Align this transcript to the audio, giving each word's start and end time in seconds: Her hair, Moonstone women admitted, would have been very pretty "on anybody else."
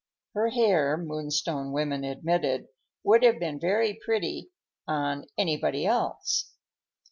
Her 0.33 0.49
hair, 0.49 0.97
Moonstone 0.97 1.71
women 1.71 2.03
admitted, 2.03 2.69
would 3.03 3.21
have 3.21 3.37
been 3.39 3.59
very 3.59 3.99
pretty 4.03 4.49
"on 4.87 5.27
anybody 5.37 5.85
else." 5.85 6.53